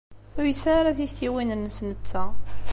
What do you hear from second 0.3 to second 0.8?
Ur yesɛi